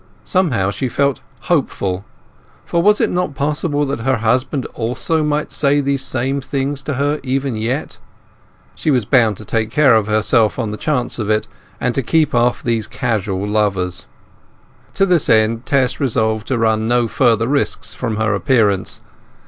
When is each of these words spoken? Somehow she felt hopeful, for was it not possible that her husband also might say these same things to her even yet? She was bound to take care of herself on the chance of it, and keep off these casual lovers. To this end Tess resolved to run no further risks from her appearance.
Somehow 0.25 0.71
she 0.71 0.89
felt 0.89 1.19
hopeful, 1.41 2.05
for 2.65 2.81
was 2.81 2.99
it 2.99 3.11
not 3.11 3.35
possible 3.35 3.85
that 3.85 3.99
her 3.99 4.15
husband 4.15 4.65
also 4.73 5.23
might 5.23 5.51
say 5.51 5.79
these 5.79 6.03
same 6.03 6.41
things 6.41 6.81
to 6.81 6.95
her 6.95 7.19
even 7.21 7.55
yet? 7.55 7.99
She 8.73 8.89
was 8.89 9.05
bound 9.05 9.37
to 9.37 9.45
take 9.45 9.69
care 9.69 9.93
of 9.93 10.07
herself 10.07 10.57
on 10.57 10.71
the 10.71 10.75
chance 10.77 11.19
of 11.19 11.29
it, 11.29 11.47
and 11.79 11.95
keep 12.07 12.33
off 12.33 12.63
these 12.63 12.87
casual 12.87 13.47
lovers. 13.47 14.07
To 14.95 15.05
this 15.05 15.29
end 15.29 15.67
Tess 15.67 15.99
resolved 15.99 16.47
to 16.47 16.57
run 16.57 16.87
no 16.87 17.07
further 17.07 17.45
risks 17.47 17.93
from 17.93 18.15
her 18.15 18.33
appearance. 18.33 19.01